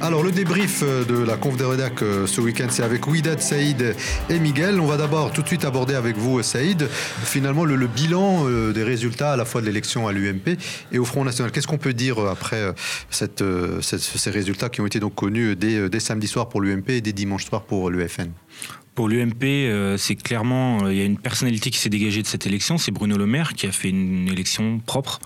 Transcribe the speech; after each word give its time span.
Alors 0.00 0.22
le 0.22 0.32
débrief 0.32 0.82
euh, 0.82 1.04
de 1.04 1.16
la 1.16 1.36
conf 1.36 1.56
de 1.56 1.64
rédac 1.64 2.02
euh, 2.02 2.26
ce 2.26 2.40
week-end, 2.40 2.66
c'est 2.68 2.82
avec 2.82 3.06
Ouidad, 3.06 3.40
Saïd 3.40 3.94
et 4.28 4.38
Miguel. 4.38 4.80
On 4.80 4.86
va 4.86 4.96
d'abord 4.96 5.32
tout 5.32 5.42
de 5.42 5.46
suite 5.46 5.64
aborder 5.64 5.94
avec 5.94 6.16
vous, 6.16 6.42
Saïd, 6.42 6.88
finalement 7.24 7.64
le, 7.64 7.86
bilan 7.86 8.44
euh, 8.46 8.72
des 8.72 8.82
résultats 8.82 9.32
à 9.32 9.36
la 9.36 9.44
fois 9.44 9.60
de 9.60 9.66
l'élection 9.66 10.06
à 10.06 10.12
l'UMP 10.12 10.58
et 10.92 10.98
au 10.98 11.04
Front 11.04 11.24
National. 11.24 11.52
Qu'est-ce 11.52 11.66
qu'on 11.66 11.78
peut 11.78 11.94
dire 11.94 12.18
après 12.18 12.74
ces 13.10 14.30
résultats 14.30 14.68
qui 14.68 14.80
ont 14.80 14.86
été 14.86 15.00
donc 15.00 15.14
connus 15.14 15.56
dès, 15.56 15.88
dès 15.88 16.00
samedi 16.00 16.26
soir 16.26 16.48
pour 16.48 16.60
l'UMP 16.60 16.90
et 16.90 17.00
dès 17.00 17.12
dimanche 17.12 17.46
soir 17.46 17.62
pour 17.62 17.90
l'UFN 17.90 18.30
pour 18.94 19.08
l'UMP, 19.08 19.96
c'est 19.98 20.14
clairement, 20.14 20.88
il 20.88 20.96
y 20.96 21.00
a 21.00 21.04
une 21.04 21.18
personnalité 21.18 21.70
qui 21.70 21.78
s'est 21.78 21.88
dégagée 21.88 22.22
de 22.22 22.26
cette 22.26 22.46
élection, 22.46 22.78
c'est 22.78 22.92
Bruno 22.92 23.16
Le 23.16 23.26
Maire 23.26 23.54
qui 23.54 23.66
a 23.66 23.72
fait 23.72 23.90
une 23.90 24.28
élection 24.28 24.78
propre, 24.78 25.20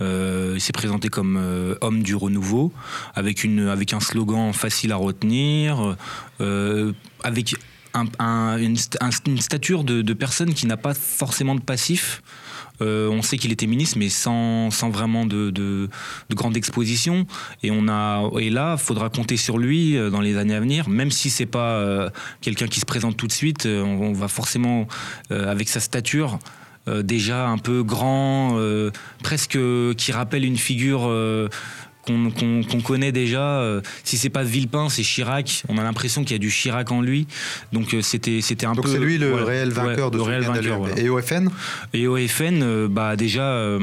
euh, 0.00 0.52
il 0.56 0.60
s'est 0.60 0.72
présenté 0.72 1.08
comme 1.08 1.36
euh, 1.36 1.76
homme 1.80 2.02
du 2.02 2.14
renouveau, 2.14 2.72
avec, 3.14 3.44
une, 3.44 3.68
avec 3.68 3.92
un 3.92 4.00
slogan 4.00 4.52
facile 4.52 4.92
à 4.92 4.96
retenir, 4.96 5.96
euh, 6.40 6.92
avec 7.22 7.54
une, 7.94 8.76
stature 9.40 9.84
de, 9.84 10.12
personne 10.12 10.52
qui 10.52 10.66
n'a 10.66 10.76
pas 10.76 10.94
forcément 10.94 11.54
de 11.54 11.60
passif. 11.60 12.22
On 12.80 13.22
sait 13.22 13.38
qu'il 13.38 13.52
était 13.52 13.66
ministre, 13.66 13.98
mais 13.98 14.08
sans, 14.08 14.70
sans 14.70 14.90
vraiment 14.90 15.26
de, 15.26 15.50
de, 15.50 15.88
grande 16.32 16.56
exposition. 16.56 17.26
Et, 17.62 17.70
on 17.70 17.88
a, 17.88 18.28
et 18.40 18.50
là, 18.50 18.76
il 18.78 18.82
faudra 18.82 19.10
compter 19.10 19.36
sur 19.36 19.58
lui 19.58 19.96
dans 20.10 20.20
les 20.20 20.36
années 20.36 20.54
à 20.54 20.60
venir, 20.60 20.88
même 20.88 21.10
si 21.10 21.30
c'est 21.30 21.46
pas 21.46 22.10
quelqu'un 22.40 22.66
qui 22.66 22.80
se 22.80 22.86
présente 22.86 23.16
tout 23.16 23.26
de 23.26 23.32
suite. 23.32 23.66
on 23.66 24.12
va 24.12 24.28
forcément, 24.28 24.86
avec 25.30 25.68
sa 25.68 25.80
stature, 25.80 26.38
euh, 26.86 27.02
déjà 27.02 27.46
un 27.46 27.56
peu 27.56 27.82
grand, 27.82 28.58
euh, 28.58 28.90
presque 29.22 29.58
qui 29.96 30.12
rappelle 30.12 30.44
une 30.44 30.58
figure 30.58 31.10
euh, 32.10 32.62
qu'on 32.70 32.80
connaît 32.80 33.12
déjà. 33.12 33.62
si 34.02 34.16
c'est 34.16 34.30
pas 34.30 34.42
Villepin, 34.42 34.88
c'est 34.88 35.02
Chirac. 35.02 35.62
On 35.68 35.78
a 35.78 35.82
l'impression 35.82 36.22
qu'il 36.22 36.32
y 36.32 36.34
a 36.34 36.38
du 36.38 36.50
Chirac 36.50 36.90
en 36.90 37.00
lui. 37.00 37.26
Donc 37.72 37.96
c'était 38.02 38.40
c'était 38.40 38.66
un 38.66 38.72
Donc 38.72 38.84
peu. 38.84 38.90
c'est 38.90 38.98
lui 38.98 39.18
le 39.18 39.34
réel 39.34 39.70
vainqueur 39.70 40.10
de 40.10 40.16
le 40.16 40.22
réel 40.22 40.42
vainqueur, 40.42 40.98
Et 40.98 41.08
au 41.08 41.20
FN 41.20 41.48
Et 41.92 42.06
au 42.06 42.16
FN, 42.16 42.86
bah 42.88 43.16
déjà. 43.16 43.78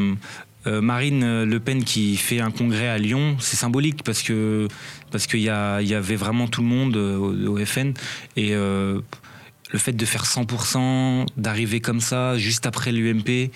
Marine 0.63 1.43
Le 1.43 1.59
Pen 1.59 1.83
qui 1.83 2.17
fait 2.17 2.39
un 2.39 2.51
congrès 2.51 2.87
à 2.87 2.99
Lyon, 2.99 3.35
c'est 3.39 3.57
symbolique 3.57 4.03
parce 4.03 4.21
que 4.21 4.67
parce 5.09 5.25
qu'il 5.25 5.39
y, 5.39 5.45
y, 5.45 5.49
avait 5.49 6.15
vraiment 6.15 6.47
tout 6.47 6.61
le 6.61 6.67
monde 6.67 6.95
au, 6.95 7.57
FN 7.65 7.93
et 8.37 8.53
le 9.71 9.79
fait 9.79 9.93
de 9.93 10.05
faire 10.05 10.25
100%, 10.25 11.25
d'arriver 11.37 11.79
comme 11.79 12.01
ça, 12.01 12.37
juste 12.37 12.65
après 12.65 12.91
l'UMP, 12.91 13.51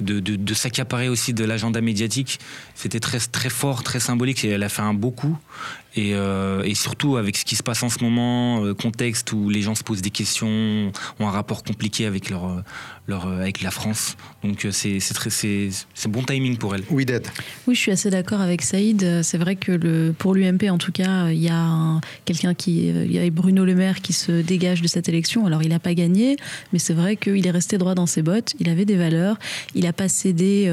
de, 0.00 0.20
de, 0.20 0.54
s'accaparer 0.54 1.08
aussi 1.08 1.34
de 1.34 1.44
l'agenda 1.44 1.80
médiatique, 1.80 2.38
c'était 2.74 3.00
très, 3.00 3.18
très 3.18 3.50
fort, 3.50 3.82
très 3.82 4.00
symbolique, 4.00 4.44
et 4.44 4.50
elle 4.50 4.62
a 4.62 4.68
fait 4.68 4.82
un 4.82 4.94
beau 4.94 5.10
coup. 5.10 5.36
Et, 5.96 6.14
euh, 6.14 6.62
et, 6.62 6.74
surtout 6.74 7.16
avec 7.16 7.36
ce 7.36 7.44
qui 7.44 7.56
se 7.56 7.62
passe 7.62 7.82
en 7.82 7.88
ce 7.88 8.04
moment, 8.04 8.62
euh, 8.62 8.74
contexte 8.74 9.32
où 9.32 9.48
les 9.48 9.62
gens 9.62 9.74
se 9.74 9.82
posent 9.82 10.02
des 10.02 10.10
questions, 10.10 10.92
ont 11.18 11.26
un 11.26 11.30
rapport 11.30 11.64
compliqué 11.64 12.06
avec 12.06 12.30
leur, 12.30 12.62
leur 13.08 13.26
avec 13.26 13.62
la 13.62 13.70
France. 13.70 14.16
Donc 14.44 14.64
euh, 14.64 14.70
c'est 14.70 15.00
très 15.14 15.30
c'est 15.30 15.70
bon 16.08 16.22
timing 16.22 16.56
pour 16.56 16.74
elle. 16.74 16.82
Oui, 16.90 17.04
d'être. 17.04 17.32
Oui, 17.66 17.74
je 17.74 17.80
suis 17.80 17.90
assez 17.90 18.10
d'accord 18.10 18.40
avec 18.40 18.62
Saïd. 18.62 19.22
C'est 19.22 19.38
vrai 19.38 19.56
que 19.56 19.72
le, 19.72 20.14
pour 20.16 20.34
l'UMP 20.34 20.70
en 20.70 20.78
tout 20.78 20.92
cas, 20.92 21.30
il 21.30 21.42
y 21.42 21.48
a 21.48 22.00
quelqu'un 22.26 22.54
qui 22.54 22.88
il 22.88 23.12
y 23.12 23.18
avait 23.18 23.30
Bruno 23.30 23.64
Le 23.64 23.74
Maire 23.74 24.00
qui 24.00 24.12
se 24.12 24.42
dégage 24.42 24.82
de 24.82 24.88
cette 24.88 25.08
élection. 25.08 25.46
Alors 25.46 25.62
il 25.62 25.70
n'a 25.70 25.80
pas 25.80 25.94
gagné, 25.94 26.36
mais 26.72 26.78
c'est 26.78 26.94
vrai 26.94 27.16
qu'il 27.16 27.44
est 27.44 27.50
resté 27.50 27.78
droit 27.78 27.96
dans 27.96 28.06
ses 28.06 28.22
bottes. 28.22 28.54
Il 28.60 28.68
avait 28.68 28.84
des 28.84 28.96
valeurs. 28.96 29.38
Il 29.74 29.87
n'a 29.88 29.92
pas 29.94 30.08
cédé 30.08 30.70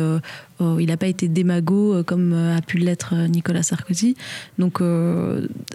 Oh, 0.60 0.78
il 0.80 0.88
n'a 0.88 0.96
pas 0.96 1.08
été 1.08 1.28
démago 1.28 1.96
euh, 1.96 2.04
comme 2.04 2.32
euh, 2.32 2.56
a 2.56 2.62
pu 2.62 2.78
l'être 2.78 3.14
euh, 3.14 3.28
Nicolas 3.28 3.62
Sarkozy. 3.62 4.16
Donc 4.58 4.80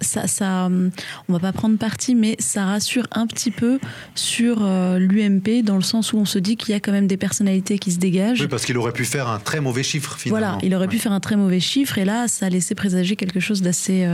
ça, 0.00 0.26
ça, 0.26 0.70
on 1.28 1.32
va 1.32 1.38
pas 1.38 1.52
prendre 1.52 1.76
parti, 1.76 2.14
mais 2.14 2.36
ça 2.38 2.64
rassure 2.64 3.06
un 3.12 3.26
petit 3.26 3.50
peu 3.50 3.78
sur 4.14 4.60
l'UMP 4.60 5.62
dans 5.62 5.76
le 5.76 5.82
sens 5.82 6.12
où 6.12 6.18
on 6.18 6.24
se 6.24 6.38
dit 6.38 6.56
qu'il 6.56 6.72
y 6.72 6.74
a 6.74 6.80
quand 6.80 6.92
même 6.92 7.06
des 7.06 7.16
personnalités 7.16 7.78
qui 7.78 7.92
se 7.92 7.98
dégagent. 7.98 8.40
Oui, 8.40 8.48
parce 8.48 8.64
qu'il 8.64 8.78
aurait 8.78 8.92
pu 8.92 9.04
faire 9.04 9.28
un 9.28 9.38
très 9.38 9.60
mauvais 9.60 9.82
chiffre 9.82 10.16
finalement. 10.16 10.46
Voilà, 10.46 10.64
il 10.64 10.74
aurait 10.74 10.88
pu 10.88 10.98
faire 10.98 11.12
un 11.12 11.20
très 11.20 11.36
mauvais 11.36 11.60
chiffre 11.60 11.98
et 11.98 12.04
là, 12.04 12.28
ça 12.28 12.46
a 12.46 12.48
laissé 12.48 12.74
présager 12.74 13.16
quelque 13.16 13.40
chose 13.40 13.62
d'assez 13.62 14.06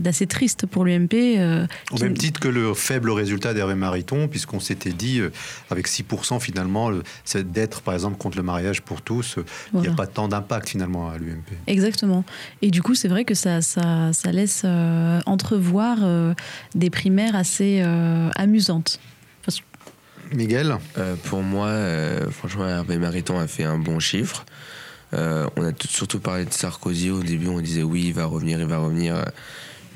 d'assez 0.00 0.26
triste 0.26 0.66
pour 0.66 0.84
l'UMP. 0.84 1.68
Au 1.92 1.98
même 1.98 2.16
titre 2.16 2.40
que 2.40 2.48
le 2.48 2.72
faible 2.74 3.10
résultat 3.10 3.52
d'Hervé 3.52 3.74
Mariton, 3.74 4.28
puisqu'on 4.28 4.60
s'était 4.60 4.92
dit 4.92 5.20
avec 5.70 5.88
6% 5.88 6.40
finalement, 6.40 6.90
d'être 7.34 7.82
par 7.82 7.94
exemple 7.94 8.16
contre 8.16 8.36
le 8.36 8.42
mariage 8.42 8.82
pour 8.82 9.02
tous, 9.02 9.36
il 9.74 9.80
n'y 9.80 9.88
a 9.88 9.92
pas 9.92 10.06
tant 10.14 10.28
d'impact 10.28 10.70
finalement 10.70 11.10
à 11.10 11.18
l'UMP. 11.18 11.44
Exactement. 11.66 12.24
Et 12.62 12.70
du 12.70 12.82
coup, 12.82 12.94
c'est 12.94 13.08
vrai 13.08 13.24
que 13.24 13.34
ça, 13.34 13.60
ça, 13.60 14.12
ça 14.12 14.32
laisse 14.32 14.62
euh, 14.64 15.20
entrevoir 15.26 15.98
euh, 16.02 16.32
des 16.74 16.88
primaires 16.88 17.36
assez 17.36 17.82
euh, 17.82 18.30
amusantes. 18.36 19.00
Miguel? 20.32 20.78
Pour 21.24 21.42
moi, 21.42 21.70
franchement, 22.30 22.66
Hervé 22.66 22.98
Mariton 22.98 23.38
a 23.38 23.46
fait 23.46 23.62
un 23.62 23.78
bon 23.78 24.00
chiffre. 24.00 24.46
on 25.12 25.62
a 25.62 25.70
surtout 25.86 26.18
parlé 26.18 26.46
de 26.46 26.52
Sarkozy. 26.52 27.10
Au 27.10 27.22
début, 27.22 27.48
on 27.48 27.60
disait 27.60 27.82
oui, 27.82 28.06
il 28.06 28.14
va 28.14 28.24
revenir, 28.24 28.58
il 28.58 28.66
va 28.66 28.78
revenir. 28.78 29.22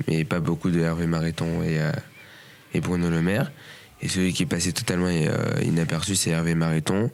Mais 0.07 0.23
pas 0.23 0.39
beaucoup 0.39 0.69
de 0.69 0.79
Hervé 0.79 1.07
Mariton 1.07 1.63
et, 1.63 1.79
et 2.73 2.79
Bruno 2.79 3.09
Le 3.09 3.21
Maire. 3.21 3.51
Et 4.01 4.07
celui 4.07 4.31
qui 4.31 4.43
est 4.43 4.45
passé 4.45 4.71
totalement 4.71 5.09
inaperçu, 5.61 6.15
c'est 6.15 6.29
Hervé 6.29 6.53
Mariton. 6.53 7.11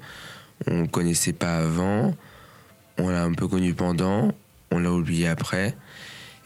On 0.68 0.82
ne 0.82 0.88
connaissait 0.88 1.34
pas 1.34 1.58
avant 1.60 2.14
on 2.98 3.10
l'a 3.10 3.24
un 3.24 3.34
peu 3.34 3.48
connu 3.48 3.74
pendant, 3.74 4.34
on 4.72 4.80
l'a 4.80 4.92
oublié 4.92 5.28
après. 5.28 5.76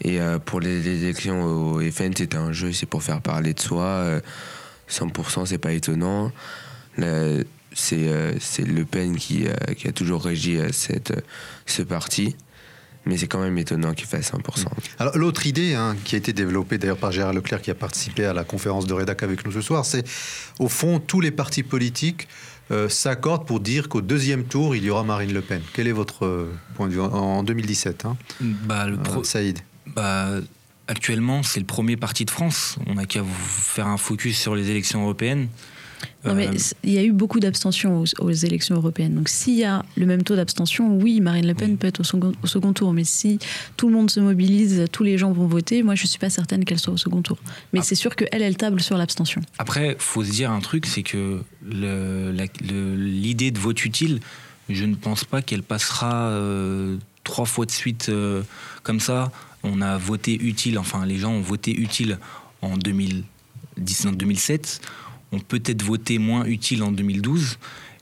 Et 0.02 0.20
euh, 0.20 0.38
pour 0.38 0.60
les, 0.60 0.88
élections 0.88 1.42
au 1.42 1.80
FN, 1.90 2.12
c'était 2.16 2.36
un 2.36 2.52
jeu, 2.52 2.72
c'est 2.72 2.86
pour 2.86 3.02
faire 3.02 3.20
parler 3.20 3.54
de 3.54 3.60
soi. 3.60 4.20
100%, 4.88 5.40
euh, 5.42 5.44
c'est 5.46 5.58
pas 5.58 5.72
étonnant. 5.72 6.32
Euh, 6.98 7.44
c'est 7.72 7.96
Le 8.58 8.82
Pen 8.84 9.16
qui, 9.16 9.46
qui, 9.76 9.88
a 9.88 9.92
toujours 9.92 10.24
régi 10.24 10.58
cette, 10.72 11.12
ce 11.66 11.82
parti. 11.82 12.34
Mais 13.06 13.16
c'est 13.16 13.28
quand 13.28 13.40
même 13.40 13.56
étonnant 13.56 13.94
qu'il 13.94 14.06
fasse 14.06 14.32
100%. 14.32 14.66
Alors 14.98 15.16
l'autre 15.16 15.46
idée 15.46 15.74
hein, 15.74 15.96
qui 16.04 16.16
a 16.16 16.18
été 16.18 16.32
développée 16.32 16.76
d'ailleurs 16.76 16.98
par 16.98 17.12
Gérard 17.12 17.32
Leclerc 17.32 17.62
qui 17.62 17.70
a 17.70 17.74
participé 17.74 18.26
à 18.26 18.34
la 18.34 18.44
conférence 18.44 18.86
de 18.86 18.92
rédac 18.92 19.22
avec 19.22 19.46
nous 19.46 19.52
ce 19.52 19.62
soir, 19.62 19.86
c'est 19.86 20.06
au 20.58 20.68
fond 20.68 21.00
tous 21.00 21.20
les 21.20 21.30
partis 21.30 21.62
politiques 21.62 22.28
euh, 22.70 22.88
s'accordent 22.88 23.46
pour 23.46 23.60
dire 23.60 23.88
qu'au 23.88 24.00
deuxième 24.00 24.44
tour, 24.44 24.76
il 24.76 24.84
y 24.84 24.90
aura 24.90 25.02
Marine 25.02 25.32
Le 25.32 25.40
Pen. 25.40 25.60
Quel 25.72 25.88
est 25.88 25.92
votre 25.92 26.24
euh, 26.24 26.52
point 26.74 26.86
de 26.86 26.92
vue 26.92 27.00
en 27.00 27.42
2017 27.42 28.04
hein? 28.04 28.16
Bah, 28.40 28.86
le 28.86 28.94
euh, 28.94 29.24
Saïd 29.24 29.58
bah, 29.86 30.28
Actuellement, 30.86 31.42
c'est 31.42 31.60
le 31.60 31.66
premier 31.66 31.96
parti 31.96 32.24
de 32.24 32.30
France. 32.30 32.76
On 32.86 32.94
n'a 32.94 33.06
qu'à 33.06 33.22
faire 33.24 33.86
un 33.86 33.96
focus 33.96 34.38
sur 34.38 34.54
les 34.54 34.70
élections 34.70 35.02
européennes. 35.02 35.48
Non, 36.24 36.34
mais 36.34 36.48
euh, 36.48 36.58
il 36.84 36.92
y 36.92 36.98
a 36.98 37.02
eu 37.02 37.12
beaucoup 37.12 37.40
d'abstention 37.40 38.04
aux, 38.18 38.30
élections 38.30 38.74
européennes. 38.74 39.14
Donc, 39.14 39.28
s'il 39.28 39.54
y 39.54 39.64
a 39.64 39.84
le 39.96 40.06
même 40.06 40.22
taux 40.22 40.36
d'abstention, 40.36 40.96
oui, 40.96 41.20
Marine 41.20 41.46
Le 41.46 41.54
Pen 41.54 41.78
peut 41.78 41.86
être 41.86 42.00
au 42.00 42.04
second, 42.04 42.32
au 42.42 42.46
second, 42.46 42.72
tour. 42.72 42.92
Mais 42.92 43.04
si 43.04 43.38
tout 43.76 43.88
le 43.88 43.94
monde 43.94 44.10
se 44.10 44.20
mobilise, 44.20 44.84
tous 44.92 45.02
les 45.02 45.18
gens 45.18 45.32
vont 45.32 45.46
voter, 45.46 45.82
moi, 45.82 45.94
je 45.94 46.04
ne 46.04 46.08
suis 46.08 46.18
pas 46.18 46.30
certaine 46.30 46.64
qu'elle 46.64 46.78
soit 46.78 46.92
au 46.92 46.98
second 46.98 47.22
tour. 47.22 47.38
Mais 47.72 47.80
ah. 47.80 47.82
c'est 47.82 47.94
sûr 47.94 48.16
qu'elle, 48.16 48.42
elle 48.42 48.56
table 48.56 48.80
sur 48.80 48.98
l'abstention. 48.98 49.40
Après, 49.58 49.96
faut 49.98 50.24
se 50.24 50.30
dire 50.30 50.50
un 50.50 50.60
truc 50.60 50.86
c'est 50.86 51.02
que 51.02 51.42
l'idée 51.62 53.50
de 53.50 53.58
vote 53.58 53.84
utile, 53.84 54.20
je 54.68 54.84
ne 54.84 54.94
pense 54.94 55.24
pas 55.24 55.42
qu'elle 55.42 55.62
passera 55.62 56.28
euh, 56.28 56.96
trois 57.24 57.46
fois 57.46 57.66
de 57.66 57.70
suite 57.70 58.08
euh, 58.08 58.42
comme 58.82 59.00
ça. 59.00 59.32
On 59.62 59.82
a 59.82 59.98
voté 59.98 60.38
utile, 60.40 60.78
enfin, 60.78 61.04
les 61.04 61.18
gens 61.18 61.32
ont 61.32 61.40
voté 61.40 61.78
utile 61.78 62.18
en 62.62 62.76
2007 62.76 64.80
ont 65.32 65.40
peut-être 65.40 65.82
voté 65.82 66.18
moins 66.18 66.44
utile 66.44 66.82
en 66.82 66.90
2012. 66.90 67.58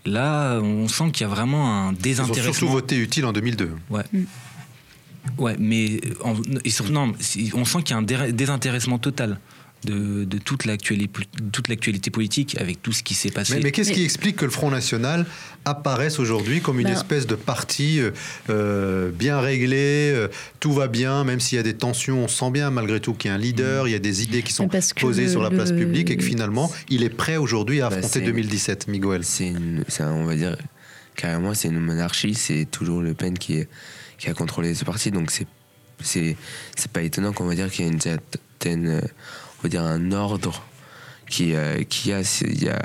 Là, 0.07 0.59
on 0.61 0.89
sent 0.89 1.11
qu'il 1.13 1.23
y 1.23 1.31
a 1.31 1.33
vraiment 1.33 1.89
un 1.89 1.93
désintéressement. 1.93 2.45
Ils 2.45 2.49
ont 2.49 2.53
surtout 2.53 2.73
voté 2.73 2.97
utile 2.97 3.27
en 3.27 3.33
2002. 3.33 3.71
Ouais. 3.91 4.05
Mm. 4.13 4.25
Ouais, 5.37 5.57
mais 5.59 6.01
et 6.65 6.71
surtout, 6.71 6.93
non, 6.93 7.13
on 7.55 7.65
sent 7.65 7.83
qu'il 7.83 7.91
y 7.91 7.95
a 7.95 7.99
un 7.99 8.33
désintéressement 8.33 8.99
total 8.99 9.39
de, 9.85 10.39
toute 10.45 10.65
l'actualité 10.65 12.11
politique 12.11 12.57
avec 12.59 12.83
tout 12.83 12.93
ce 12.93 13.03
qui 13.03 13.15
s'est 13.15 13.31
passé. 13.31 13.61
Mais, 13.63 13.71
qu'est-ce 13.71 13.93
qui 13.93 14.05
explique 14.05 14.37
que 14.37 14.45
le 14.45 14.51
Front 14.51 14.71
National 14.71 15.27
apparaisse 15.65 16.19
aujourd'hui 16.19 16.61
comme 16.61 16.81
une 16.81 16.87
ben, 16.87 16.95
espèce 16.95 17.27
de 17.27 17.35
parti 17.35 18.01
euh, 18.01 18.11
euh, 18.51 19.11
bien 19.11 19.41
réglé, 19.41 20.11
euh, 20.13 20.29
tout 20.61 20.73
va 20.73 20.89
bien, 20.89 21.25
même 21.25 21.41
s'il 21.41 21.57
y 21.57 21.61
a 21.61 21.63
des 21.63 21.75
tensions, 21.75 22.25
on 22.25 22.29
sent 22.29 22.51
bien 22.51 22.71
malgré 22.71 23.01
tout 23.01 23.15
qu'il 23.15 23.29
y 23.29 23.33
a 23.33 23.35
un 23.35 23.39
leader, 23.39 23.87
il 23.89 23.93
y 23.93 23.95
a 23.95 24.01
des 24.01 24.23
idées 24.23 24.43
qui 24.43 24.53
sont 24.53 24.69
posées 25.01 25.29
sur 25.29 25.43
la 25.43 25.51
place 25.51 25.73
publique 25.73 26.11
et 26.11 26.17
que 26.17 26.25
finalement 26.25 26.73
il 26.89 27.03
est 27.03 27.11
prêt 27.11 27.37
aujourd'hui 27.37 27.81
à 27.81 27.91
bah, 27.91 27.97
affronter 27.97 28.21
2017, 28.21 28.89
Miguel. 28.89 29.25
C'est 29.25 29.53
on 30.01 30.25
va 30.25 30.35
dire, 30.35 30.57
carrément 31.15 31.55
c'est 31.55 31.69
une 31.69 31.81
monarchie, 31.81 32.35
c'est 32.35 32.67
toujours 32.71 33.01
Le 33.01 33.15
Pen 33.15 33.39
qui, 33.39 33.65
qui 34.19 34.29
a 34.29 34.35
contrôlé 34.35 34.75
ce 34.75 34.85
parti, 34.85 35.11
donc 35.11 35.31
c'est 35.31 35.47
c'est 36.01 36.37
pas 36.93 37.03
étonnant 37.03 37.33
qu'on 37.33 37.47
va 37.47 37.57
dire 37.57 37.71
qu'il 37.71 37.85
y 37.85 37.89
a 37.89 37.91
une 37.91 38.01
certaine 38.01 39.03
on 39.59 39.63
va 39.63 39.69
dire, 39.69 39.83
un 39.83 40.13
ordre 40.13 40.63
qui, 41.29 41.55
euh, 41.55 41.83
qui 41.85 42.13
a, 42.13 42.21
il 42.43 42.63
y 42.63 42.69
a, 42.69 42.83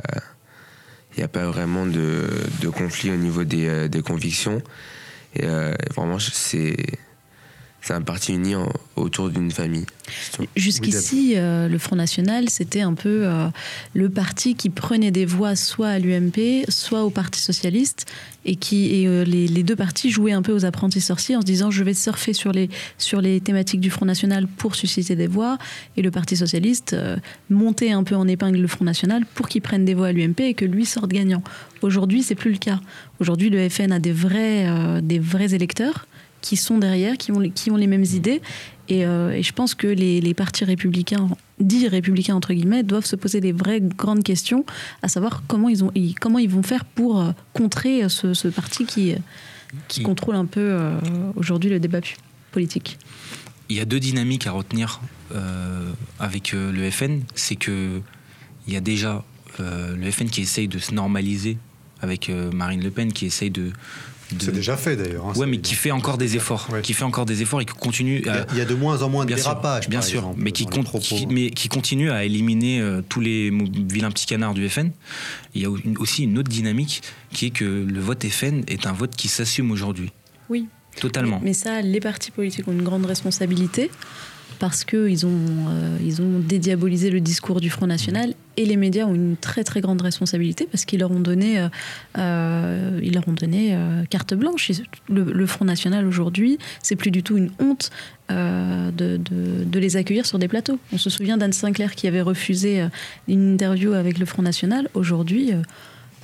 il 1.17 1.23
a 1.23 1.27
pas 1.27 1.45
vraiment 1.45 1.85
de, 1.85 2.27
de, 2.61 2.69
conflit 2.69 3.11
au 3.11 3.15
niveau 3.15 3.43
des, 3.43 3.67
euh, 3.67 3.87
des 3.87 4.01
convictions. 4.01 4.61
Et 5.35 5.45
euh, 5.45 5.73
vraiment, 5.95 6.19
c'est 6.19 6.75
c'est 7.83 7.93
un 7.93 8.01
parti 8.01 8.33
uni 8.33 8.53
autour 8.95 9.29
d'une 9.29 9.51
famille. 9.51 9.85
Jusqu'ici, 10.55 11.33
euh, 11.35 11.67
le 11.67 11.77
Front 11.77 11.97
National, 11.97 12.49
c'était 12.49 12.79
un 12.79 12.93
peu 12.93 13.27
euh, 13.27 13.49
le 13.93 14.09
parti 14.09 14.55
qui 14.55 14.69
prenait 14.69 15.11
des 15.11 15.25
voix 15.25 15.57
soit 15.57 15.89
à 15.89 15.99
l'UMP, 15.99 16.63
soit 16.69 17.03
au 17.03 17.09
Parti 17.09 17.41
Socialiste, 17.41 18.05
et 18.45 18.55
qui 18.55 19.01
et, 19.01 19.07
euh, 19.07 19.25
les, 19.25 19.47
les, 19.49 19.63
deux 19.63 19.75
partis 19.75 20.11
jouaient 20.11 20.31
un 20.31 20.41
peu 20.41 20.53
aux 20.53 20.63
apprentis 20.63 21.01
sorciers 21.01 21.35
en 21.35 21.41
se 21.41 21.45
disant 21.45 21.71
je 21.71 21.83
vais 21.83 21.93
surfer 21.93 22.31
sur 22.31 22.53
les, 22.53 22.69
sur 22.97 23.19
les 23.19 23.41
thématiques 23.41 23.81
du 23.81 23.89
Front 23.89 24.05
National 24.05 24.47
pour 24.47 24.75
susciter 24.75 25.17
des 25.17 25.27
voix, 25.27 25.57
et 25.97 26.01
le 26.01 26.09
Parti 26.09 26.37
Socialiste 26.37 26.95
montait 27.49 27.91
un 27.91 28.05
peu 28.05 28.15
en 28.15 28.29
épingle 28.29 28.59
le 28.59 28.67
Front 28.67 28.85
National 28.85 29.25
pour 29.35 29.49
qu'il 29.49 29.61
prenne 29.61 29.83
des 29.83 29.93
voix 29.93 30.07
à 30.07 30.11
l'UMP 30.13 30.39
et 30.39 30.53
que 30.53 30.63
lui 30.63 30.85
sorte 30.85 31.11
gagnant. 31.11 31.43
Aujourd'hui, 31.81 32.23
c'est 32.23 32.35
plus 32.35 32.51
le 32.51 32.59
cas. 32.59 32.79
Aujourd'hui, 33.19 33.49
le 33.49 33.67
FN 33.67 33.91
a 33.91 33.99
des 33.99 34.13
vrais, 34.13 35.01
des 35.01 35.19
vrais 35.19 35.53
électeurs 35.53 36.07
qui 36.43 36.57
sont 36.57 36.77
derrière, 36.77 37.17
qui 37.17 37.31
ont, 37.31 37.41
qui 37.49 37.71
ont 37.71 37.77
les 37.77 37.87
mêmes 37.87 38.03
idées. 38.03 38.41
Et, 38.89 39.05
euh, 39.05 39.31
et 39.31 39.41
je 39.41 39.53
pense 39.53 39.73
que 39.73 39.87
les, 39.87 40.19
les, 40.19 40.33
partis 40.33 40.65
républicains, 40.65 41.29
dits 41.59 41.87
républicains 41.87 42.35
entre 42.35 42.53
guillemets, 42.53 42.83
doivent 42.83 43.05
se 43.05 43.15
poser 43.15 43.39
des 43.39 43.53
vraies 43.53 43.81
grandes 43.81 44.23
questions, 44.23 44.65
à 45.01 45.07
savoir 45.07 45.43
comment 45.47 45.69
ils, 45.69 45.83
ont, 45.85 45.91
comment 46.19 46.37
ils 46.37 46.49
vont 46.49 46.63
faire 46.63 46.83
pour 46.83 47.21
euh, 47.21 47.31
contrer 47.53 48.07
ce, 48.09 48.33
ce 48.33 48.49
parti 48.49 48.85
qui, 48.85 49.15
qui 49.87 50.03
contrôle 50.03 50.35
un 50.35 50.45
peu 50.45 50.59
euh, 50.59 50.99
aujourd'hui 51.35 51.69
le 51.69 51.79
débat 51.79 52.01
politique. 52.51 52.99
Il 53.69 53.77
y 53.77 53.79
a 53.79 53.85
deux 53.85 54.01
dynamiques 54.01 54.47
à 54.47 54.51
retenir 54.51 54.99
euh, 55.33 55.89
avec 56.19 56.51
le 56.51 56.91
FN. 56.91 57.21
C'est 57.33 57.55
que 57.55 58.01
il 58.67 58.73
y 58.73 58.77
a 58.77 58.81
déjà 58.81 59.23
le 59.59 60.11
FN 60.11 60.25
qui 60.25 60.41
essaye 60.41 60.67
de 60.67 60.79
se 60.79 60.93
normaliser 60.93 61.57
avec 62.01 62.29
Marine 62.53 62.81
Le 62.81 62.91
Pen, 62.91 63.13
qui 63.13 63.25
essaye 63.25 63.49
de, 63.49 63.71
c'est 64.39 64.53
déjà 64.53 64.77
fait 64.77 64.95
d'ailleurs. 64.95 65.27
Hein, 65.27 65.33
ouais, 65.35 65.45
mais 65.45 65.59
qui 65.59 65.75
fait 65.75 65.91
encore 65.91 66.17
des 66.17 66.35
efforts, 66.35 66.67
qui 66.81 66.93
fait 66.93 67.03
encore 67.03 67.25
des 67.25 67.41
efforts 67.41 67.61
et 67.61 67.65
qui 67.65 67.73
continue. 67.73 68.23
Il 68.51 68.57
y, 68.57 68.61
a, 68.61 68.65
de 68.65 68.73
moins 68.73 69.01
en 69.01 69.09
moins 69.09 69.25
de 69.25 69.33
dérapages, 69.33 69.89
bien 69.89 70.01
sûr, 70.01 70.33
mais 70.37 70.51
qui, 70.51 70.67
mais 71.29 71.49
qui 71.51 71.69
continue 71.69 72.11
à 72.11 72.23
éliminer 72.23 72.81
euh, 72.81 73.01
tous 73.07 73.19
les 73.19 73.49
vilains 73.51 74.11
petits 74.11 74.25
canards 74.25 74.53
du 74.53 74.67
FN. 74.69 74.89
Il 75.55 75.61
y 75.61 75.65
a 75.65 75.69
aussi 75.99 76.23
une 76.23 76.37
autre 76.37 76.49
dynamique 76.49 77.01
qui 77.31 77.47
est 77.47 77.51
que 77.51 77.65
le 77.65 77.99
vote 77.99 78.25
FN 78.25 78.63
est 78.67 78.85
un 78.87 78.93
vote 78.93 79.15
qui 79.15 79.27
s'assume 79.27 79.71
aujourd'hui. 79.71 80.11
Oui. 80.49 80.67
Totalement. 80.99 81.39
Mais, 81.39 81.49
mais 81.49 81.53
ça, 81.53 81.81
les 81.81 81.99
partis 81.99 82.31
politiques 82.31 82.67
ont 82.67 82.71
une 82.71 82.83
grande 82.83 83.05
responsabilité 83.05 83.89
parce 84.63 84.85
qu'ils 84.85 85.25
ont, 85.25 85.29
euh, 85.29 86.21
ont 86.21 86.39
dédiabolisé 86.39 87.09
le 87.09 87.19
discours 87.19 87.59
du 87.59 87.69
Front 87.69 87.85
National 87.85 88.33
et 88.55 88.63
les 88.63 88.77
médias 88.77 89.03
ont 89.03 89.13
une 89.13 89.35
très 89.35 89.65
très 89.65 89.81
grande 89.81 90.01
responsabilité 90.01 90.69
parce 90.71 90.85
qu'ils 90.85 91.01
leur 91.01 91.11
ont 91.11 91.19
donné, 91.19 91.59
euh, 91.59 91.67
euh 92.17 92.97
ils 93.03 93.13
leur 93.13 93.27
ont 93.27 93.33
donné 93.33 93.77
carte 94.09 94.33
blanche. 94.33 94.71
Le, 95.09 95.45
Front 95.47 95.65
National 95.65 96.07
aujourd'hui, 96.07 96.59
c'est 96.81 96.95
plus 96.95 97.11
du 97.11 97.23
tout 97.23 97.35
une 97.35 97.51
honte 97.59 97.91
de, 98.29 99.19
les 99.77 99.97
accueillir 99.97 100.25
sur 100.25 100.39
des 100.39 100.47
plateaux. 100.47 100.79
On 100.93 100.97
se 100.97 101.09
souvient 101.09 101.35
d'Anne 101.35 101.51
Sinclair 101.51 101.93
qui 101.93 102.07
avait 102.07 102.21
refusé 102.21 102.87
une 103.27 103.55
interview 103.55 103.91
avec 103.91 104.17
le 104.17 104.25
Front 104.25 104.43
National. 104.43 104.87
Aujourd'hui, 104.93 105.51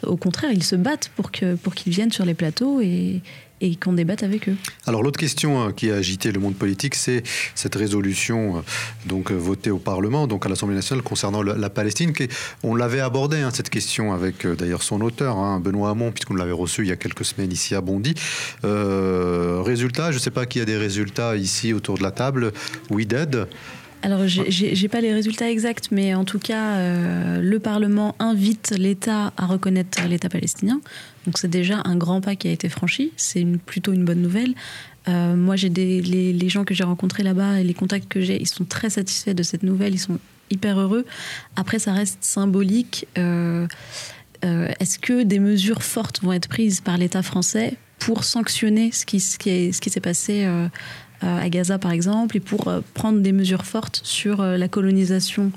au 0.03 0.15
contraire, 0.15 0.51
ils 0.53 0.63
se 0.63 0.77
battent 0.77 1.11
pour 1.17 1.31
qu'ils 1.31 1.57
pour 1.57 1.75
qu'ils 1.75 1.91
viennent 1.91 2.13
sur 2.13 2.23
les 2.23 2.35
plateaux 2.35 2.79
et, 2.79 3.21
et 3.61 3.75
qu'on 3.75 3.93
débatte 3.93 4.23
avec 4.23 4.49
eux. 4.49 4.55
Alors 4.85 5.03
l'autre 5.03 5.19
question 5.19 5.61
hein, 5.61 5.73
qui 5.73 5.91
a 5.91 5.95
agité 5.95 6.31
le 6.31 6.39
monde 6.39 6.55
politique, 6.55 6.95
c'est 6.95 7.23
cette 7.55 7.75
résolution 7.75 8.57
euh, 8.57 8.61
donc 9.05 9.31
euh, 9.31 9.35
votée 9.35 9.71
au 9.71 9.79
Parlement, 9.79 10.27
donc 10.27 10.45
à 10.45 10.49
l'Assemblée 10.49 10.75
nationale 10.75 11.03
concernant 11.03 11.41
la, 11.41 11.69
Palestine. 11.69 12.13
on 12.63 12.75
l'avait 12.75 12.99
abordé 12.99 13.37
hein, 13.37 13.51
cette 13.53 13.69
question 13.69 14.13
avec 14.13 14.45
euh, 14.45 14.55
d'ailleurs 14.55 14.83
son 14.83 15.01
auteur, 15.01 15.37
hein, 15.37 15.59
Benoît 15.59 15.91
Hamon, 15.91 16.11
puisqu'on 16.11 16.35
l'avait 16.35 16.51
reçu 16.51 16.83
il 16.83 16.89
y 16.89 16.91
a 16.91 16.97
quelques 16.97 17.25
semaines 17.25 17.51
ici 17.51 17.75
à 17.75 17.81
Bondy. 17.81 18.13
Résultat, 18.63 20.11
je 20.11 20.17
ne 20.17 20.21
sais 20.21 20.31
pas 20.31 20.45
qui 20.45 20.59
a 20.59 20.65
des 20.65 20.77
résultats 20.77 21.35
ici 21.35 21.73
autour 21.73 21.97
de 21.97 22.03
la 22.03 22.11
table. 22.11 22.51
We 22.89 23.05
Dead. 23.05 23.47
Alors, 24.01 24.21
j'ai 24.27 24.87
pas 24.87 25.01
les 25.01 25.13
résultats 25.13 25.49
exacts, 25.49 25.89
mais 25.91 26.15
en 26.15 26.23
tout 26.23 26.39
cas, 26.39 26.77
euh, 26.77 27.41
le 27.41 27.59
Parlement 27.59 28.15
invite 28.19 28.73
l'État 28.77 29.33
à 29.35 29.45
reconnaître 29.45 30.01
l'État 30.07 30.29
palestinien. 30.29 30.79
Donc, 31.25 31.37
c'est 31.37 31.49
déjà 31.49 31.81
un 31.83 31.97
grand 31.97 32.21
pas 32.21 32.35
qui 32.35 32.47
a 32.47 32.51
été 32.51 32.69
franchi. 32.69 33.11
C'est 33.17 33.45
plutôt 33.65 33.91
une 33.91 34.05
bonne 34.05 34.21
nouvelle. 34.21 34.53
Euh, 35.09 35.35
moi, 35.35 35.57
j'ai 35.57 35.67
les, 35.69 36.01
les, 36.01 36.49
gens 36.49 36.63
que 36.63 36.73
j'ai 36.73 36.85
rencontrés 36.85 37.23
là-bas 37.23 37.59
et 37.59 37.63
les 37.63 37.73
contacts 37.73 38.07
que 38.07 38.21
j'ai, 38.21 38.39
ils 38.39 38.47
sont 38.47 38.63
très 38.63 38.89
satisfaits 38.89 39.33
de 39.33 39.43
cette 39.43 39.63
nouvelle. 39.63 39.93
Ils 39.93 39.99
sont 39.99 40.19
hyper 40.49 40.79
heureux. 40.79 41.05
Après, 41.57 41.77
ça 41.77 41.91
reste 41.91 42.19
symbolique. 42.21 43.05
Euh, 43.17 43.67
Est-ce 44.41 44.97
que 44.97 45.23
des 45.23 45.39
mesures 45.39 45.83
fortes 45.83 46.21
vont 46.23 46.31
être 46.31 46.47
prises 46.47 46.79
par 46.79 46.97
l'État 46.97 47.21
français 47.21 47.75
pour 47.97 48.23
sanctionner 48.23 48.93
ce 48.93 49.05
qui, 49.05 49.19
ce 49.19 49.37
qui, 49.37 49.89
s'est 49.89 49.99
passé 49.99 50.47
à 51.21 51.49
Gaza 51.49 51.77
par 51.77 51.91
exemple, 51.91 52.37
et 52.37 52.39
pour 52.39 52.67
euh, 52.67 52.81
prendre 52.93 53.19
des 53.19 53.31
mesures 53.31 53.65
fortes 53.65 54.01
sur 54.03 54.41
euh, 54.41 54.57
la 54.57 54.67
colonisation 54.67 55.51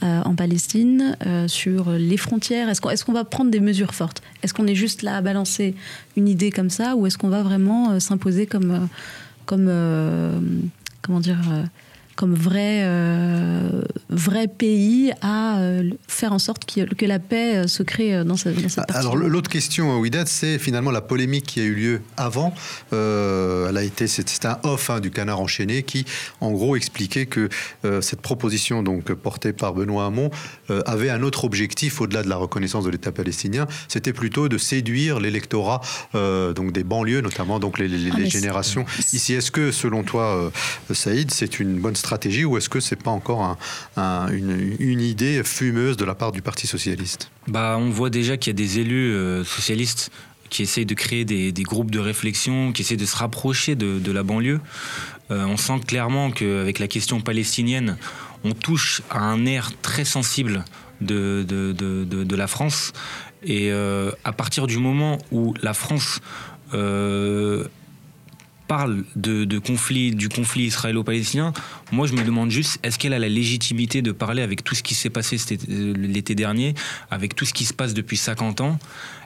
en 0.00 0.34
Palestine, 0.34 1.14
sur 1.46 1.90
les 1.90 2.16
frontières. 2.16 2.70
Est-ce 2.70 2.80
qu'on 2.80 2.88
est 2.88 3.04
qu'on 3.04 3.12
va 3.12 3.24
prendre 3.24 3.50
des 3.50 3.60
mesures 3.60 3.92
fortes? 3.92 4.22
Est-ce 4.42 4.54
qu'on 4.54 4.66
est 4.66 4.74
juste 4.74 5.02
là 5.02 5.18
à 5.18 5.20
balancer 5.20 5.74
une 6.16 6.26
idée 6.26 6.50
comme 6.50 6.70
ça 6.70 6.96
ou 6.96 7.06
est-ce 7.06 7.18
qu'on 7.18 7.28
va 7.28 7.42
vraiment 7.42 8.00
s'imposer 8.00 8.46
comme, 8.46 8.88
comme 9.44 9.70
comment 11.02 11.20
dire 11.20 11.38
comme 12.16 12.34
vrai, 12.34 12.80
euh, 12.84 13.82
vrai 14.08 14.48
pays 14.48 15.12
à 15.20 15.60
euh, 15.60 15.90
faire 16.08 16.32
en 16.32 16.38
sorte 16.38 16.64
que, 16.64 16.92
que, 16.94 17.04
la 17.04 17.18
paix 17.18 17.56
euh, 17.56 17.66
se 17.66 17.82
crée 17.82 18.24
dans, 18.24 18.36
cette, 18.36 18.60
dans 18.60 18.68
cette 18.70 18.90
Alors 18.94 19.16
l'autre 19.16 19.50
question, 19.50 19.98
Ouidat, 19.98 20.24
c'est 20.24 20.58
finalement 20.58 20.90
la 20.90 21.02
polémique 21.02 21.44
qui 21.44 21.60
a 21.60 21.64
eu 21.64 21.74
lieu 21.74 22.00
avant. 22.16 22.54
Euh, 22.94 23.68
elle 23.68 23.76
a 23.76 23.82
été, 23.82 24.06
c'était 24.06 24.46
un 24.46 24.58
off 24.62 24.88
hein, 24.88 25.00
du 25.00 25.10
canard 25.10 25.40
enchaîné 25.40 25.82
qui, 25.82 26.06
en 26.40 26.52
gros, 26.52 26.74
expliquait 26.74 27.26
que 27.26 27.50
cette 28.00 28.22
proposition 28.22 28.82
donc 28.82 29.12
portée 29.12 29.52
par 29.52 29.74
Benoît 29.74 30.06
Hamon 30.06 30.30
avait 30.86 31.10
un 31.10 31.22
autre 31.22 31.44
objectif 31.44 32.00
au-delà 32.00 32.22
de 32.22 32.28
la 32.28 32.36
reconnaissance 32.36 32.84
de 32.84 32.90
l'État 32.90 33.12
palestinien. 33.12 33.66
C'était 33.88 34.14
plutôt 34.14 34.48
de 34.48 34.56
séduire 34.56 35.20
l'électorat 35.20 35.82
donc 36.14 36.72
des 36.72 36.84
banlieues, 36.84 37.20
notamment 37.20 37.58
donc 37.58 37.78
les, 37.78 37.88
les, 37.88 38.10
ah, 38.12 38.18
les 38.18 38.30
générations. 38.30 38.86
Ici, 39.12 39.34
est-ce 39.34 39.50
que, 39.50 39.70
selon 39.70 40.02
toi, 40.02 40.50
Saïd, 40.92 41.30
c'est 41.30 41.60
une 41.60 41.78
bonne 41.78 41.96
stratégie 41.96 42.05
ou 42.44 42.56
est-ce 42.56 42.68
que 42.68 42.80
c'est 42.80 42.96
pas 42.96 43.10
encore 43.10 43.42
un, 43.42 43.56
un, 43.96 44.28
une, 44.28 45.00
idée 45.00 45.42
fumeuse 45.44 45.96
de 45.96 46.04
la 46.04 46.14
part 46.14 46.32
du 46.32 46.42
Parti 46.42 46.66
socialiste? 46.66 47.30
Bah, 47.48 47.76
On 47.78 47.90
voit 47.90 48.10
déjà 48.10 48.36
qu'il 48.36 48.50
y 48.50 48.56
a 48.56 48.58
des 48.66 48.78
élus 48.78 49.12
euh, 49.12 49.44
socialistes 49.44 50.10
qui 50.48 50.62
essayent 50.62 50.86
de 50.86 50.94
créer 50.94 51.24
des, 51.24 51.52
groupes 51.62 51.90
de 51.90 51.98
réflexion, 51.98 52.72
qui 52.72 52.82
essayent 52.82 52.96
de 52.96 53.06
se 53.06 53.16
rapprocher 53.16 53.74
de, 53.74 54.12
la 54.12 54.22
banlieue. 54.22 54.60
Euh, 55.30 55.44
on 55.46 55.56
sent 55.56 55.80
clairement 55.86 56.30
qu'avec 56.30 56.78
la 56.78 56.86
question 56.86 57.20
palestinienne, 57.20 57.96
on 58.44 58.52
touche 58.52 59.02
à 59.10 59.18
un 59.18 59.44
air 59.44 59.72
très 59.82 60.04
sensible 60.04 60.64
de, 61.00 62.36
la 62.36 62.46
France. 62.46 62.92
Et 63.42 63.70
euh, 63.72 64.12
à 64.24 64.32
partir 64.32 64.66
du 64.66 64.78
moment 64.78 65.18
où 65.32 65.54
la 65.62 65.74
France 65.74 66.20
parle 68.66 69.04
de, 69.14 69.58
conflit, 69.58 70.14
du 70.14 70.28
conflit 70.28 70.64
israélo-palestinien, 70.64 71.52
moi 71.92 72.06
je 72.06 72.14
me 72.14 72.24
demande 72.24 72.50
juste 72.50 72.78
est-ce 72.82 72.98
qu'elle 72.98 73.12
a 73.12 73.18
la 73.18 73.28
légitimité 73.28 74.02
de 74.02 74.12
parler 74.12 74.42
avec 74.42 74.64
tout 74.64 74.74
ce 74.74 74.82
qui 74.82 74.94
s'est 74.94 75.10
passé 75.10 75.36
l'été 75.68 76.34
dernier, 76.34 76.74
avec 77.10 77.34
tout 77.34 77.44
ce 77.44 77.52
qui 77.52 77.64
se 77.64 77.72
passe 77.72 77.94
depuis 77.94 78.16
50 78.16 78.60
ans? 78.60 78.78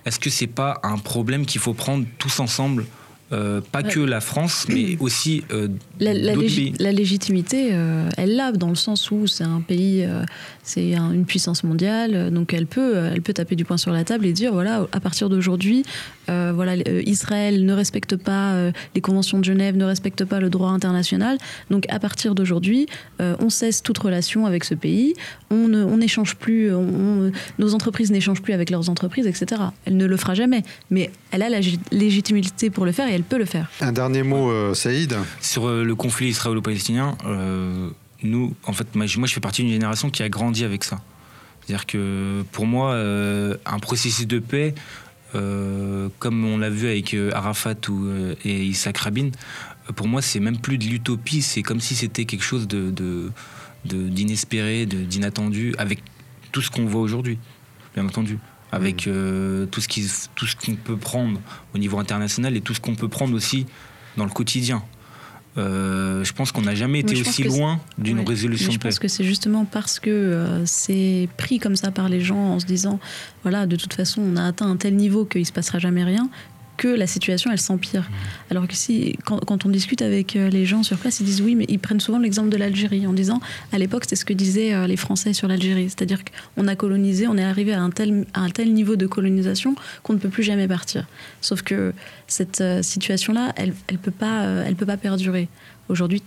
Est-ce 0.04 0.18
que 0.18 0.30
c'est 0.30 0.46
pas 0.46 0.80
un 0.82 0.98
problème 0.98 1.46
qu'il 1.46 1.60
faut 1.60 1.74
prendre 1.74 2.06
tous 2.18 2.40
ensemble 2.40 2.86
euh, 3.32 3.60
pas 3.60 3.82
ouais. 3.82 3.90
que 3.90 4.00
la 4.00 4.20
France, 4.20 4.66
mais 4.68 4.96
aussi 4.98 5.44
euh, 5.52 5.68
la, 6.00 6.14
la, 6.14 6.34
pays. 6.34 6.74
la, 6.80 6.90
légitimité, 6.90 7.68
euh, 7.72 8.08
elle 8.16 8.34
l'a 8.34 8.50
dans 8.50 8.68
le 8.68 8.74
sens 8.74 9.10
où 9.12 9.28
c'est 9.28 9.44
un 9.44 9.60
pays, 9.60 10.04
euh, 10.04 10.24
c'est 10.64 10.96
un, 10.96 11.12
une 11.12 11.24
puissance 11.24 11.62
mondiale, 11.62 12.30
donc 12.32 12.52
elle 12.52 12.66
peut, 12.66 12.96
elle 12.96 13.22
peut 13.22 13.32
taper 13.32 13.54
du 13.54 13.64
poing 13.64 13.76
sur 13.76 13.92
la 13.92 14.02
table 14.02 14.26
et 14.26 14.32
dire 14.32 14.52
voilà, 14.52 14.86
à 14.92 15.00
partir 15.00 15.28
d'aujourd'hui, 15.28 15.84
voilà, 16.28 16.76
Israël 17.06 17.64
ne 17.64 17.72
respecte 17.72 18.14
pas 18.14 18.70
les 18.94 19.00
conventions 19.00 19.40
de 19.40 19.44
Genève, 19.44 19.76
ne 19.76 19.84
respecte 19.84 20.24
pas 20.24 20.38
le 20.38 20.48
droit 20.48 20.70
international, 20.70 21.38
donc 21.70 21.86
à 21.88 21.98
partir 21.98 22.36
d'aujourd'hui, 22.36 22.86
on 23.18 23.50
cesse 23.50 23.82
toute 23.82 23.98
relation 23.98 24.46
avec 24.46 24.62
ce 24.62 24.74
pays, 24.74 25.14
on 25.50 25.96
n'échange 25.96 26.36
plus, 26.36 26.72
on, 26.72 26.82
on, 26.82 27.32
nos 27.58 27.74
entreprises 27.74 28.12
n'échangent 28.12 28.42
plus 28.42 28.52
avec 28.52 28.70
leurs 28.70 28.88
entreprises, 28.90 29.26
etc. 29.26 29.60
Elle 29.86 29.96
ne 29.96 30.06
le 30.06 30.16
fera 30.16 30.34
jamais, 30.34 30.62
mais 30.90 31.10
elle 31.32 31.42
a 31.42 31.48
la 31.48 31.58
légitimité 31.90 32.70
pour 32.70 32.84
le 32.84 32.92
faire 32.92 33.08
et 33.08 33.14
elle 33.14 33.19
peut 33.22 33.38
le 33.38 33.44
faire. 33.44 33.70
Un 33.80 33.92
dernier 33.92 34.22
mot, 34.22 34.50
euh, 34.50 34.74
Saïd 34.74 35.16
Sur 35.40 35.68
euh, 35.68 35.84
le 35.84 35.94
conflit 35.94 36.28
israélo-palestinien, 36.28 37.16
euh, 37.26 37.88
nous, 38.22 38.54
en 38.66 38.72
fait, 38.72 38.94
moi, 38.94 39.06
je 39.06 39.18
fais 39.26 39.40
partie 39.40 39.62
d'une 39.62 39.72
génération 39.72 40.10
qui 40.10 40.22
a 40.22 40.28
grandi 40.28 40.64
avec 40.64 40.84
ça. 40.84 41.00
C'est-à-dire 41.60 41.86
que 41.86 42.42
pour 42.52 42.66
moi, 42.66 42.92
euh, 42.92 43.56
un 43.66 43.78
processus 43.78 44.26
de 44.26 44.38
paix, 44.38 44.74
euh, 45.34 46.08
comme 46.18 46.44
on 46.44 46.58
l'a 46.58 46.70
vu 46.70 46.88
avec 46.88 47.16
Arafat 47.32 47.76
ou, 47.88 48.08
et 48.44 48.64
Isaac 48.64 48.98
Rabin, 48.98 49.30
pour 49.94 50.08
moi, 50.08 50.22
c'est 50.22 50.40
même 50.40 50.58
plus 50.58 50.78
de 50.78 50.84
l'utopie, 50.84 51.42
c'est 51.42 51.62
comme 51.62 51.80
si 51.80 51.94
c'était 51.94 52.24
quelque 52.24 52.44
chose 52.44 52.68
de, 52.68 52.90
de, 52.90 53.30
d'inespéré, 53.84 54.86
d'inattendu, 54.86 55.74
avec 55.78 56.02
tout 56.52 56.60
ce 56.60 56.70
qu'on 56.70 56.84
voit 56.86 57.00
aujourd'hui, 57.00 57.38
bien 57.94 58.04
entendu 58.06 58.38
avec 58.72 59.06
mmh. 59.06 59.10
euh, 59.10 59.66
tout 59.66 59.80
ce 59.80 59.88
qui 59.88 60.08
tout 60.34 60.46
ce 60.46 60.56
qu'on 60.56 60.76
peut 60.76 60.96
prendre 60.96 61.40
au 61.74 61.78
niveau 61.78 61.98
international 61.98 62.56
et 62.56 62.60
tout 62.60 62.74
ce 62.74 62.80
qu'on 62.80 62.94
peut 62.94 63.08
prendre 63.08 63.34
aussi 63.34 63.66
dans 64.16 64.24
le 64.24 64.30
quotidien. 64.30 64.82
Euh, 65.58 66.22
je 66.22 66.32
pense 66.32 66.52
qu'on 66.52 66.62
n'a 66.62 66.76
jamais 66.76 67.00
été 67.00 67.20
aussi 67.20 67.42
loin 67.42 67.80
d'une 67.98 68.20
résolution 68.20 68.72
de 68.72 68.78
paix. 68.78 68.90
Je 68.90 68.94
pense 68.94 68.98
que 69.00 69.08
c'est 69.08 69.24
justement 69.24 69.64
parce 69.64 69.98
que 69.98 70.10
euh, 70.10 70.64
c'est 70.64 71.28
pris 71.36 71.58
comme 71.58 71.74
ça 71.74 71.90
par 71.90 72.08
les 72.08 72.20
gens 72.20 72.38
en 72.38 72.60
se 72.60 72.66
disant 72.66 73.00
voilà, 73.42 73.66
de 73.66 73.74
toute 73.74 73.94
façon, 73.94 74.22
on 74.22 74.36
a 74.36 74.44
atteint 74.44 74.70
un 74.70 74.76
tel 74.76 74.94
niveau 74.94 75.24
qu'il 75.24 75.40
ne 75.40 75.46
se 75.46 75.52
passera 75.52 75.78
jamais 75.78 76.04
rien 76.04 76.30
que 76.80 76.88
la 76.88 77.06
situation, 77.06 77.52
elle 77.52 77.60
s'empire. 77.60 78.08
Alors 78.50 78.66
que 78.66 78.74
si, 78.74 79.18
quand, 79.26 79.66
on 79.66 79.68
discute 79.68 80.00
avec 80.00 80.34
euh, 80.34 80.48
les 80.48 80.64
gens 80.64 80.82
sur 80.82 80.96
place, 80.96 81.20
ils 81.20 81.26
disent 81.26 81.42
oui, 81.42 81.54
mais 81.54 81.66
ils 81.68 81.78
prennent 81.78 82.00
souvent 82.00 82.18
l'exemple 82.18 82.48
de 82.48 82.56
l'Algérie 82.56 83.06
en 83.06 83.12
disant, 83.12 83.38
à 83.70 83.76
l'époque, 83.76 84.04
c'est 84.08 84.16
ce 84.16 84.24
que 84.24 84.32
disaient 84.32 84.72
euh, 84.72 84.86
les 84.86 84.96
Français 84.96 85.34
sur 85.34 85.46
l'Algérie. 85.46 85.90
C'est-à-dire 85.90 86.20
qu'on 86.24 86.66
a 86.66 86.76
colonisé, 86.76 87.28
on 87.28 87.36
est 87.36 87.44
arrivé 87.44 87.74
à 87.74 87.82
un 87.82 87.90
tel, 87.90 88.24
un 88.32 88.48
tel 88.48 88.72
niveau 88.72 88.96
de 88.96 89.06
colonisation 89.06 89.74
qu'on 90.02 90.14
ne 90.14 90.18
peut 90.18 90.30
plus 90.30 90.42
jamais 90.42 90.66
partir. 90.66 91.06
Sauf 91.42 91.60
que 91.60 91.92
cette 92.26 92.62
euh, 92.62 92.82
situation-là, 92.82 93.52
elle 93.56 93.74
ne 93.92 93.98
peut, 93.98 94.10
pas, 94.10 94.44
elle 94.66 94.74
peut 94.74 94.86
pas 94.86 94.96
perdurer. 94.96 95.48
Aujourd'hui, 95.90 96.22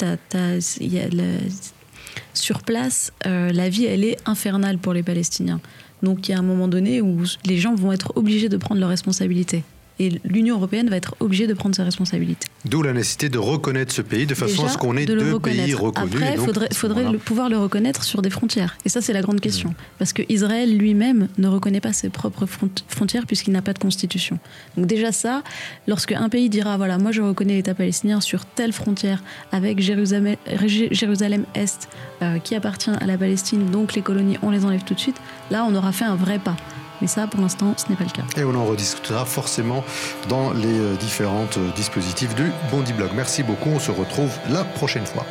sur 2.35 2.61
place, 2.61 3.11
la 3.25 3.69
vie, 3.69 3.85
elle 3.85 4.03
est 4.03 4.17
infernale 4.27 4.77
pour 4.77 4.93
les 4.93 5.01
Palestiniens. 5.01 5.61
Donc 6.03 6.27
il 6.27 6.33
y 6.33 6.35
a 6.35 6.37
un 6.37 6.43
moment 6.43 6.67
donné 6.67 7.01
où 7.01 7.23
les 7.45 7.57
gens 7.57 7.73
vont 7.73 7.91
être 7.91 8.11
obligés 8.17 8.49
de 8.49 8.57
prendre 8.57 8.79
leurs 8.81 8.89
responsabilités. 8.89 9.63
Et 9.99 10.21
l'Union 10.23 10.55
européenne 10.55 10.89
va 10.89 10.97
être 10.97 11.15
obligée 11.19 11.47
de 11.47 11.53
prendre 11.53 11.75
ses 11.75 11.83
responsabilités. 11.83 12.47
D'où 12.65 12.81
la 12.81 12.93
nécessité 12.93 13.29
de 13.29 13.37
reconnaître 13.37 13.93
ce 13.93 14.01
pays 14.01 14.25
de 14.25 14.33
façon 14.33 14.65
à 14.65 14.69
ce 14.69 14.77
qu'on 14.77 14.97
ait 14.97 15.05
deux 15.05 15.39
pays 15.39 15.73
reconnus. 15.73 16.15
Après, 16.15 16.35
il 16.69 16.75
faudrait, 16.75 17.17
pouvoir 17.17 17.49
le 17.49 17.57
reconnaître 17.57 18.03
sur 18.03 18.21
des 18.21 18.29
frontières. 18.29 18.77
Et 18.85 18.89
ça, 18.89 19.01
c'est 19.01 19.13
la 19.13 19.21
grande 19.21 19.39
question. 19.39 19.69
Mm. 19.69 19.75
Parce 19.99 20.13
que 20.13 20.23
Israël 20.29 20.77
lui-même 20.77 21.27
ne 21.37 21.47
reconnaît 21.47 21.81
pas 21.81 21.93
ses 21.93 22.09
propres 22.09 22.47
frontières 22.87 23.27
puisqu'il 23.27 23.51
n'a 23.51 23.61
pas 23.61 23.73
de 23.73 23.79
constitution. 23.79 24.39
Donc 24.77 24.87
déjà 24.87 25.11
ça, 25.11 25.43
lorsque 25.87 26.13
un 26.13 26.29
pays 26.29 26.49
dira, 26.49 26.77
voilà, 26.77 26.97
moi 26.97 27.11
je 27.11 27.21
reconnais 27.21 27.55
l'État 27.55 27.75
palestinien 27.75 28.21
sur 28.21 28.45
telle 28.45 28.73
frontière 28.73 29.21
avec 29.51 29.79
Jérusalem-Est 29.79 31.89
euh, 32.21 32.39
qui 32.39 32.55
appartient 32.55 32.89
à 32.89 33.05
la 33.05 33.17
Palestine, 33.17 33.69
donc 33.69 33.93
les 33.93 34.01
colonies, 34.01 34.37
on 34.41 34.49
les 34.49 34.65
enlève 34.65 34.83
tout 34.83 34.93
de 34.93 34.99
suite, 34.99 35.17
là 35.51 35.65
on 35.69 35.75
aura 35.75 35.91
fait 35.91 36.05
un 36.05 36.15
vrai 36.15 36.39
pas. 36.39 36.55
Mais 37.01 37.07
ça, 37.07 37.27
pour 37.27 37.41
l'instant, 37.41 37.73
ce 37.77 37.89
n'est 37.89 37.95
pas 37.95 38.03
le 38.03 38.09
cas. 38.09 38.23
Et 38.37 38.43
on 38.43 38.55
en 38.55 38.65
rediscutera 38.65 39.25
forcément 39.25 39.83
dans 40.29 40.53
les 40.53 40.79
euh, 40.79 40.95
différents 40.95 41.47
euh, 41.57 41.69
dispositifs 41.75 42.35
du 42.35 42.51
Bondi 42.71 42.93
Blog. 42.93 43.11
Merci 43.15 43.43
beaucoup. 43.43 43.69
On 43.69 43.79
se 43.79 43.91
retrouve 43.91 44.31
la 44.49 44.63
prochaine 44.63 45.05
fois. 45.05 45.25